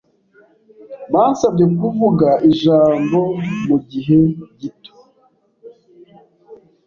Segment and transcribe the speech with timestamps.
[1.13, 3.19] Bansabye kuvuga ijambo
[3.67, 4.19] mugihe
[4.59, 4.93] gito.